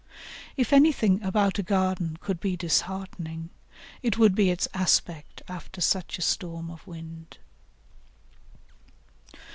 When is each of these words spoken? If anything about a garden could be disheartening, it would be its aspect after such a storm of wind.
If 0.57 0.73
anything 0.73 1.21
about 1.21 1.59
a 1.59 1.61
garden 1.61 2.17
could 2.19 2.39
be 2.39 2.57
disheartening, 2.57 3.51
it 4.01 4.17
would 4.17 4.33
be 4.33 4.49
its 4.49 4.67
aspect 4.73 5.43
after 5.47 5.79
such 5.79 6.17
a 6.17 6.23
storm 6.23 6.71
of 6.71 6.87
wind. 6.87 7.37